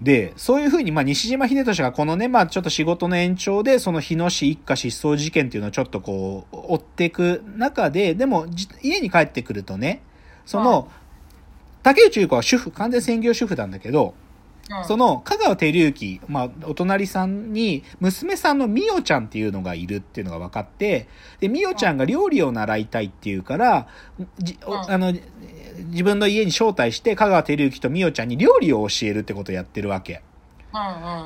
[0.00, 8.46] で、そういうふうに、まあ、西島秀俊がこのね、まあ、ちょっと仕事の延長で、その日野市一家失踪事件っていうのをちょっとこう、追っていく中で、でも、
[8.82, 10.02] 家に帰ってくるとね、
[10.44, 10.88] その、
[11.82, 14.14] 竹内優子は主婦、完全専業主婦なんだけど、
[14.86, 21.06] その、香川照之、まあ、お隣さんに、娘さんのみおちゃんっていうのがいるっていうのが分かって、
[21.40, 23.88] で、みおちゃんが料理を習いたいっていうから、
[24.38, 25.12] じあの、
[25.76, 30.22] 自分の家に招待して、香川照之とみおちゃんに料理を教えるってことをやってるわけ。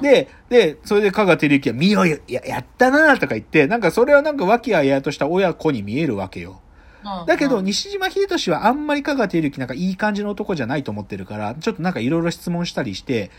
[0.02, 6.60] で、で、それで香川照之は、みおや、やったなとか言って、なんかそれはなんか和気あいあいとした親子に見えるわけよ。
[7.26, 13.30] だけど、西島秀俊はあんまり香川照之なんかいい感じの男じゃないと思ってるから、ちょっとなんかいろいろ質問したりして、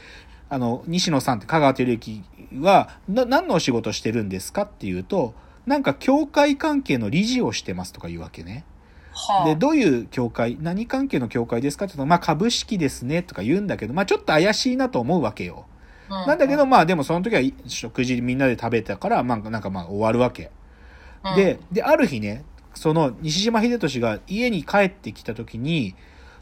[0.50, 2.24] あの、西野さんって香川照之
[2.60, 5.36] は、な、何のお仕事してるんですかっていうと、
[5.68, 8.64] なんか協会関係の理事をしてますとか言うわけね。
[9.20, 15.66] はあ、で、どういう協会、何関係の協会ですかって言うと、まあ株式ですねとか言うんだけど、まあちょっと怪しいなと思うわけよ。
[16.10, 20.52] なんだけど、まあでもその時は食事みんなで食べたから、まあなんかまあ終わるわけ。
[21.36, 25.96] で、で、ある日ね、その西島秀俊が家に帰ってきた時に、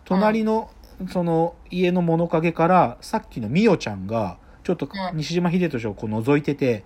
[0.06, 0.70] 隣の、
[1.10, 6.84] その家の物陰からさっきのみおちゃんが、ちょっと西島秀俊をこう覗いてて、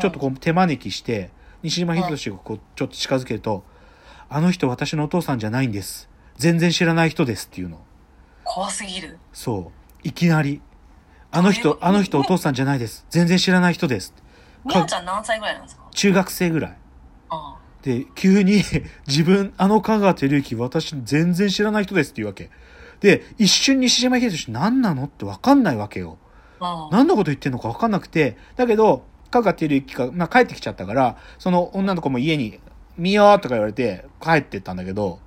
[0.00, 1.30] ちょっとこう手招きして、
[1.62, 3.64] 西島秀俊がこうちょっと近づけると、
[4.28, 6.08] あの人私のお父さんじゃないんです。
[6.36, 7.80] 全然知らない人ですっていうの。
[8.44, 9.18] 怖すぎる。
[9.32, 9.72] そ
[10.04, 10.08] う。
[10.08, 10.60] いきなり。
[11.30, 13.06] あの人、あの人お父さんじゃないです。
[13.10, 14.14] 全然知らない人です。
[14.64, 15.82] みおちゃん何歳ぐらいなんですか？
[15.90, 16.76] 中学生ぐらい。
[17.82, 18.62] で、急に
[19.06, 22.50] 自分、あの香川照之、私全然知らない人ですって言うわけ。
[23.00, 26.16] で、一瞬西島秀俊何なのってわかんないわけよ。
[26.90, 32.58] 何のこと言ってんのかわかんなくて、だけど、香川照之が、まあ、帰ってきちゃったから、その女の子も家に、
[32.96, 35.18] 見ようとか言われて帰ってったんだけど、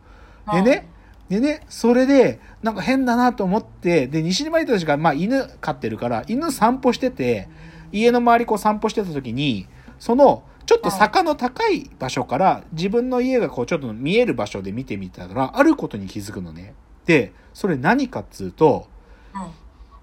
[0.52, 0.88] でね、
[1.30, 7.50] でね、それで、なんか変だなと思って、で、西島秀俊が、まあ、犬飼ってるから、犬散歩してて、
[7.92, 9.68] 家の周りこう散歩してた時に、
[10.00, 16.74] その、ちょっと坂の高い場所から自分の家がこうちょっと見える場所で見てみたら、あることに気づくのね。
[17.06, 18.88] で、それ何かっつうと、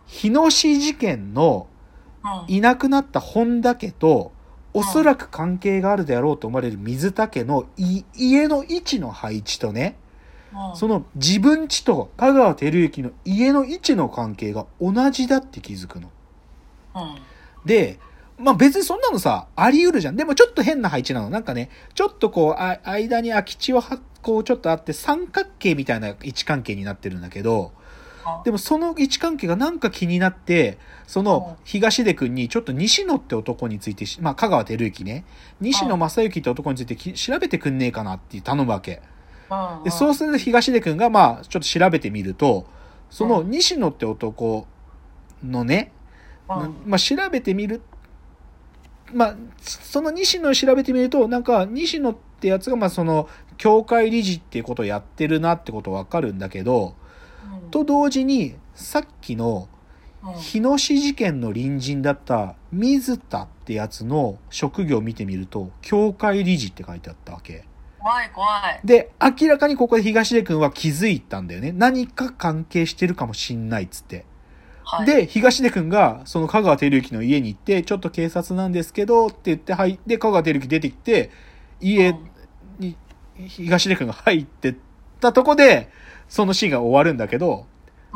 [0.07, 1.67] 日野市事件の
[2.49, 4.33] いなくなった本田家と、
[4.75, 9.97] おそらく関係があるであろうと思われる水田家の家の位置の配置とね、
[10.75, 16.11] その自分家と香川照之の家の位置の関係が同じだって気づくの。
[17.65, 17.99] で、
[18.37, 20.17] まあ別にそんなのさ、あり得るじゃん。
[20.17, 21.31] でもちょっと変な配置なの。
[21.31, 27.73] なんかね、ちょっとこう、あ間に空き地をは、こうちょっとあって三角形みたいな位置関係になってるんだけど、
[28.45, 35.25] でもその位置関係がなんか気になって、その東出くんにちょっと西野って男について、まあ香川照之ね、
[35.61, 39.03] 西野正幸って男について調べてくんねえかなって頼むわけ。
[39.85, 42.67] でそうすると東出くんがまあちょっと調べてみると、
[43.11, 44.67] その西野って男
[45.45, 45.93] のね、
[46.49, 47.83] まあ調べてみる
[49.12, 56.95] まあ、その西野を調べてみると、なんか、西野ってやつが、まあ、その、教会理事っていうことをやってるなってことわかるんだけど、うん、
[57.71, 59.69] と同時に、さっきの、
[60.37, 67.65] 日野市事件の隣人だった水田ってやつの職業を見てみると、教会理事って書いてあったわけ。
[67.99, 68.81] 怖い怖い。
[68.85, 71.73] で、明らかにここで東出くんは気づいたんだよね。
[71.73, 74.25] 何か関係してるかもしんないっつって。
[75.07, 81.31] で、東出くんが、その香川照之の家に行って、ちょっと警察なんですけど、って言って入って、香川照之出てきて、
[81.81, 82.15] 家
[82.79, 82.97] に、
[83.37, 84.77] 東出くんが入ってっ
[85.21, 85.89] たとこで、
[86.34, 87.65] そのシーンが終わるんだけど、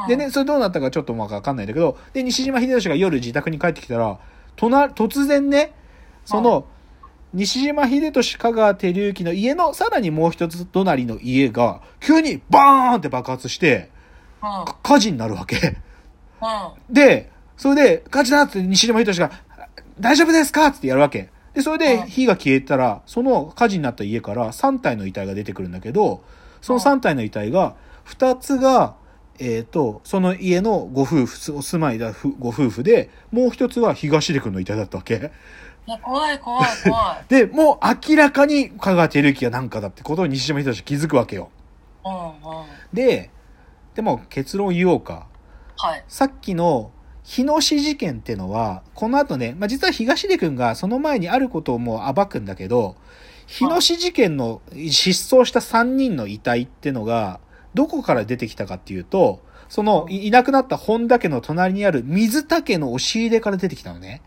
[0.09, 4.19] でね、それどうなったかちょっとわかんないんだけど、で、西島秀俊が夜自宅に帰ってきたら、
[4.57, 5.73] 隣、突然ね、
[6.25, 6.67] その、
[7.33, 13.89] 西島秀俊香川照之の家のさらにもう一つ隣の家が、急にバーンって爆発して、
[14.83, 15.77] 火事になるわけ。
[16.91, 19.31] で、それで、火事だって西島秀俊が、
[20.01, 21.31] 大丈夫ですかってやるわけ。
[21.55, 26.25] で、それで火が消えたら、その火事になった家から3体の遺体が出てくるんだけど、
[26.61, 27.77] その3体の遺体が、
[28.09, 28.97] 2つが、
[29.39, 35.31] えっ、ー、と、その家のご夫婦、お住まいだご夫婦で、もう一つは東出君の遺体だったわけ。
[36.03, 37.25] 怖い怖い怖い。
[37.29, 41.51] で、もう明らかに香川照之が何かだってことを西島秀俊気づくわけよ。
[42.05, 42.33] うんうん、
[42.93, 43.31] で、
[43.95, 45.27] でも結論言おうか。
[45.77, 46.91] はい、さっきの
[47.23, 52.97] 日野市事件ってのは、この後ね、まあ、実は東出くんがその前にあることをもう暴くんだけど、
[53.47, 57.41] 日野市事件の失踪した3人の遺体ってのが、
[57.75, 64.23] どこから出てきたかっていうと、その、いなくなった本田家の隣にある水田家の押し入れから出てきたのね。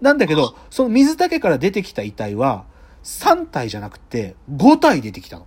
[0.00, 2.64] なんだけど、その水田家から出てきた遺体は、
[3.04, 5.46] 3体じゃなくて、5体出てきたの。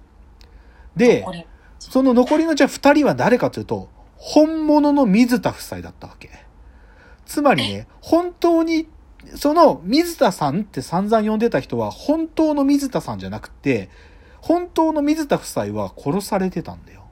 [0.96, 1.26] で、
[1.80, 6.30] その残りのじゃあ2人は誰かというと、本物の水田夫妻だったわけ。
[7.26, 8.88] つまりね、本当に、
[9.36, 13.90] その水田さんって散々呼んでた人は本当の水田さんじゃなくて、
[14.40, 17.05] 本当の水田夫妻は殺されてたんだよ。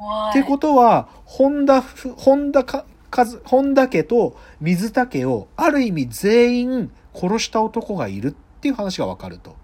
[0.00, 0.30] 怖い。
[0.30, 9.56] ってことは、本田ふ、本田か、かず、本田家と水田家をある意味全員殺した男がいるっていう話がわかると。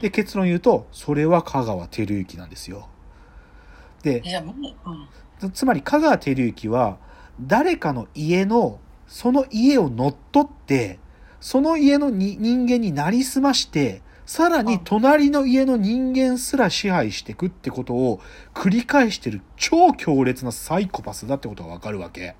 [0.00, 2.88] で、結論言うと、それは香川照之なんですよ。
[4.02, 4.22] で、
[5.42, 5.52] うん。
[5.52, 6.96] つまり香川照之は、
[7.40, 10.98] 誰かの家の、その家を乗っ取って、
[11.40, 18.20] その家のに人間になりすまして、さらに隣の家の人間すら支配していくってことを
[18.54, 22.36] 繰り返してる超強烈なサイコパスだってことがわかるわけ。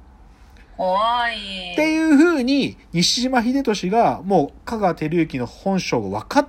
[0.77, 1.01] 怖
[1.33, 1.73] い。
[1.73, 6.49] っていう風に、西島秀俊がもう香川照之の本性が分かっ、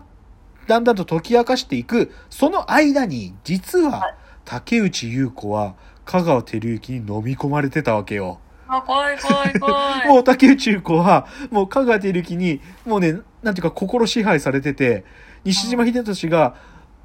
[0.67, 4.15] だんだんと解き明かしていく、その間に、実ははい
[4.45, 5.73] 竹内優子は
[6.05, 8.39] 香川照之に飲み込まれてたわけよ。
[8.67, 10.05] あ、怖い怖い怖い。
[10.13, 15.03] もう竹内優子は、もう香川照之に、もうね、なんていうか心支配されてて、
[15.45, 16.55] 西島秀俊が、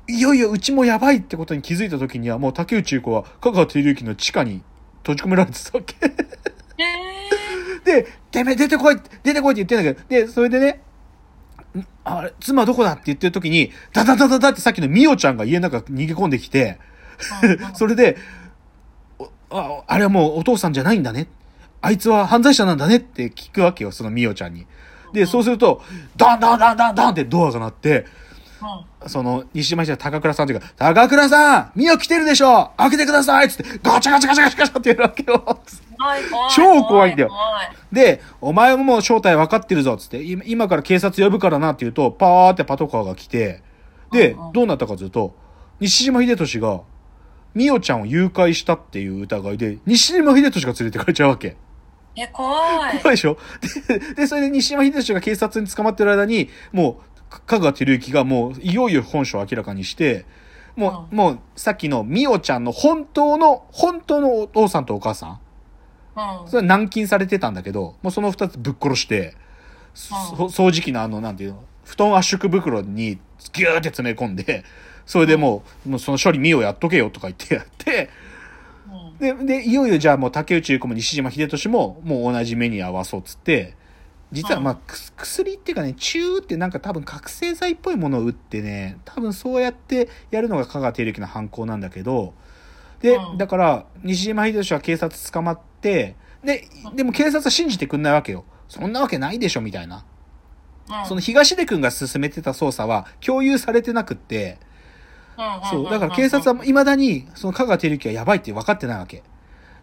[0.08, 4.62] いよいようちもやばいってことに気づいた時には、もう竹内優子は香川照之の地下に
[4.98, 5.96] 閉じ込められてたわけ。
[6.02, 6.08] え
[7.84, 10.82] で、てめえ出てこい出てこいって言ってんだけど、で、それでね、
[11.76, 18.16] んあれ、妻どこだって言ってる時に、ダダダダダってさっきのミオちゃんが家の中逃げ込んできて、ー それで、
[19.18, 21.28] おあ、あれはもうお父さんじゃないんだね。
[21.80, 24.66] あいつは犯罪者なんだねって聞くわけよ、そのミオちゃんに。
[25.12, 25.82] で、そうすると、
[26.16, 28.06] ダンダンダンダンダンってドアが鳴って、
[28.62, 35.38] うんその、西島秀高倉さんというか、高倉さんミオ来てるでしょ開けてくださいっつって、ガチャガチャガチャガチャガチャってやるわけよ。
[35.98, 36.50] 怖い怖い。
[36.54, 37.30] 超怖いんだよ
[37.92, 43.62] で、お前ももう正体分かってるぞ、つって、今今から警察呼ぶからなって言うと、パーってパトカーが来て、
[44.10, 45.36] でうんうん、どうなったかというと、
[45.80, 46.80] 西島秀俊が、
[47.54, 51.56] ミオちゃんを誘拐したっていう疑いで、西島秀俊が連れてかれちゃうわけ。
[52.16, 52.98] え、怖い。
[52.98, 53.36] 怖いでしょ？
[53.88, 60.24] で、で、それで西島秀俊が警察に捕まってる間に、もう、か香川照之がもう、いよいよ本性を明らかにして、
[60.76, 61.16] もう、うん。
[61.16, 65.40] もう、さっきのミオちゃんの本当の、本当のお父さんとお母さん。
[66.16, 66.48] うん。
[66.48, 69.34] それは軟禁されてたんだけど、もうその二つぶっ殺して、
[69.94, 73.18] そ掃除機のあの、なんていうの、布団圧縮袋に
[73.52, 74.64] ギューって詰め込んで、
[75.06, 78.10] それでもう、もうその処理見よやっとけよとか言ってやって、
[79.20, 79.46] うん。
[79.46, 83.74] で、で、いよいよじゃあもう竹内優子も西島秀俊ももう同じ目に合わそうっつって、
[84.32, 84.78] 実はまあ、
[85.16, 92.34] 薬っていうかね、チューってなんか多分覚醒剤っぽいものを打ってね、多分そうやってやるのが香川照之の犯行なんだけど、
[93.00, 98.44] で、うんだから、西島秀俊は警察捕まって、で、でも警察は信じてくんないわけよ。
[98.68, 99.96] そんなわけないでしょ、みたいな。
[99.96, 100.04] うん
[101.04, 104.58] その東出くんが進めてた捜査は共有されてなくって、
[105.70, 109.22] そう、だから警察は未だに、その香川照之はやばいって分かってないわけ。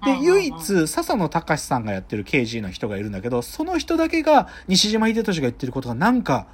[0.06, 6.48] で、唯一、笹野隆さんがやってる刑事の人がいるんだけど、その人だけが、西島秀俊が言ってることがなんか、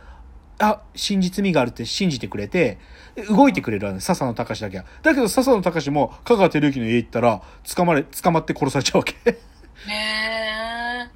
[0.59, 2.77] あ、真実味があるって信じてくれて、
[3.15, 4.85] で動いてくれるわけ笹野隆だけは。
[5.01, 7.41] だけど、笹野隆も香川照之の家行ったら、
[7.75, 9.13] 捕まれ、捕まって殺されちゃうわけ。
[9.25, 9.39] へ
[9.91, 10.59] え。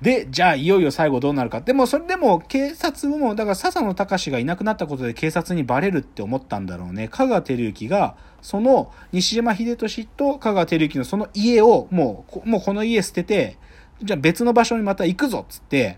[0.01, 1.61] で、じゃあいよいよ最後どうなるか。
[1.61, 7.09] でもそれでも警察も、だから笹野隆がいなくなったことで警察にバレるって思ったんだろうね。
[7.09, 13.57] 香川照之が、その西島秀俊と香川照之のその家をもうこ、もうこの家捨てて、
[14.03, 15.97] じゃあ別の場所にまた行くぞっつって、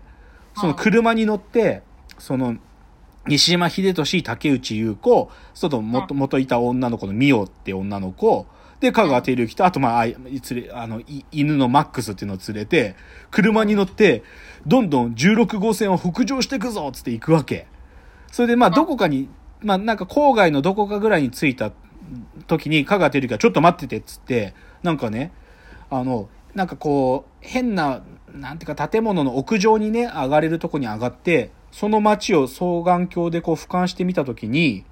[0.54, 1.82] その車に乗って、
[2.18, 2.56] その、
[3.26, 8.46] 西島秀俊、竹内優子、そと元、元いた女の子のミオって女の子、
[8.78, 12.94] で、香川照之と、あと、まあ、あい連れ、あの、い犬のマックスっていうのを連れて、
[13.32, 14.22] 車に乗って、
[14.66, 17.66] どんどん16号線を北上していくぞっつって行くわけ。
[18.30, 19.28] それで、まあ、どこかに、
[19.62, 21.72] まあ、なんか郊外のどこかぐらいに着いた
[22.46, 25.32] 時に、香川照之がちょっと待っててっつって、なんかね、
[25.90, 34.84] あの、なんかこう、変な、なんていうか建物の屋上にね、上がれるとこに上がって、その街を双眼鏡でこう俯瞰してみた時に、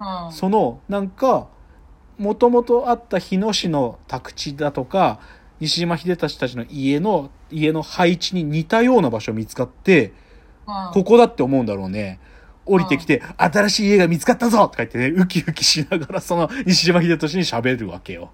[0.00, 0.32] うん。
[0.32, 1.48] その、なんか、
[2.18, 5.20] もともとあった日野市の宅地だとか、
[5.60, 12.18] 西島秀俊たちの家の、家の配置に似たような場所見つかって、うんここだって思うんだろうね。
[12.66, 18.30] 降りてきて、新しい家が見つかったぞとか言ってね、ウキウキしながらその 西島秀俊に喋るわけよ。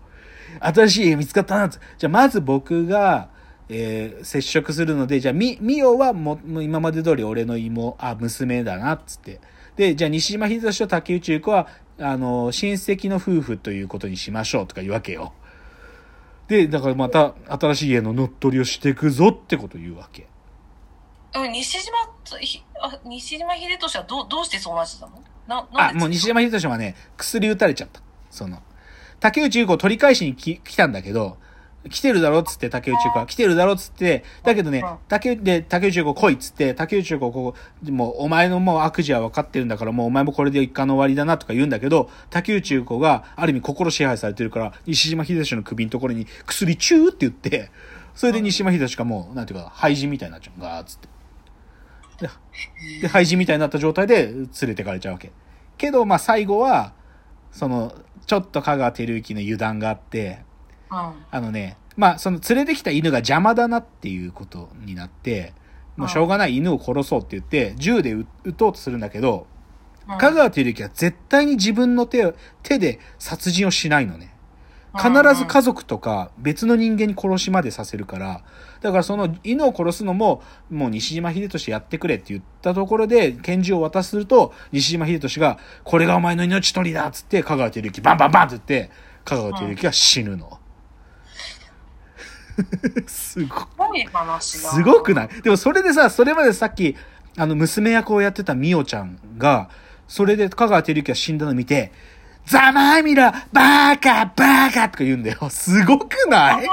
[0.60, 3.28] 新しい家見つかったなっつじゃあまず僕が、
[3.68, 9.40] えー接触するので、じゃあみ、みおはももう今まで通り俺の妹、あ、娘だなっつって。
[9.76, 11.68] で、じゃあ西島秀俊と竹内優子は、
[11.98, 15.32] あの、親戚の夫婦ということにしましょうとか言うわけよ。
[16.48, 20.26] で、だからまた新しい家の乗っ取りをしていくぞってことを言うわけ。
[21.34, 21.96] うん西島
[22.82, 25.22] あ西島秀俊はどうどうしてそうなってたの？
[25.46, 28.00] ななあ、んでもう西島秀俊はね、薬打たれちゃった。
[28.30, 28.62] その、
[29.18, 31.38] 竹内優子を取り返しにき来たんだけど、
[31.88, 33.26] 来てるだろっつって、竹内優子は。
[33.26, 47.70] 来てるだろっつって、だけどね、竹内、で、竹内優子来いっつって、竹内優子こう、もう、お前のもう悪事は分かってるんだから、もうお前もこれで一貫の終わりだなとか言うんだけど、竹内優子が、ある意味心支配されてるから、西島秀俊の首のところに、薬チューって言って、
[48.14, 50.60] それで西島秀俊がもう、なんていうか、廃人みたいになっちゃう。
[50.60, 51.08] ガーッつって。
[52.20, 52.30] で、
[53.02, 55.32] で廃人みたいになった状態で連れてかれちゃうわけ。
[55.78, 56.92] けど、まあ最後は、
[57.52, 57.94] その、
[58.26, 60.44] ちょっと香川照之の油断があって、
[60.90, 61.12] うん。
[61.30, 65.52] あのね、まあ、その連れてきた犬が邪魔だなっていうことになって、
[65.96, 69.60] もうしょうがない犬を殺そうって言って、銃で撃撃とうとするんだけど、うん
[70.18, 72.34] 香川照之は絶対に自分の手を、
[72.64, 74.34] 手で殺人をしないのね。
[74.96, 78.42] 必ず家族とか別の人間に殺しまでさせるから、
[78.80, 88.90] だからその犬を殺すのも、もう西島秀俊やってくれって言ったところで拳銃を渡すと、西島秀俊が、これがお前の命取りだっつって、香川照之バンバンバンって言って、
[89.24, 90.58] 香川照之が死ぬの。
[93.06, 94.06] すごい。
[94.40, 95.28] すごくない？
[95.42, 96.96] でもそれでさ、それまでさっき、
[97.36, 99.70] あの、娘役をやってたみおちゃんが、
[100.08, 101.92] それで香川照之が死んだのを見て、
[102.46, 105.38] ざまあみろバーカバーカとか言うんだよ。
[105.50, 106.66] すごくない。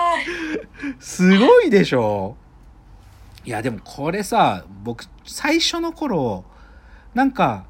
[1.00, 2.36] すごいでしょ？
[3.44, 6.44] いや、でもこれさ、僕、最初の頃、
[7.14, 7.64] なんか、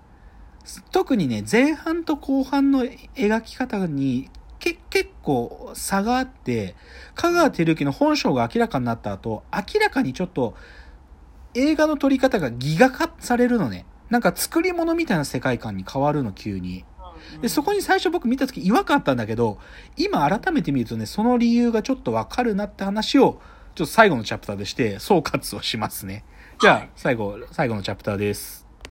[0.92, 6.74] 特にね、前半と後半の描き方に、け結構差があって、
[7.14, 10.54] 香川照之の本性が明らかになった後、明らかにちょっと、
[11.54, 13.84] 映画の撮り方がギガ化されるのね。
[14.10, 16.84] なんか作り物みたいな世界観に変わるの、急に。
[17.40, 19.58] で、そこに最初僕見た時違和感あったんだけど、
[19.96, 23.40] 今改めて見るとね、その理由がちょっとわかるなって話を、
[23.74, 26.24] ちょっと最後のチャプターでして、総括をしますね。
[26.60, 28.59] じゃあ、最後、最後のチャプターです。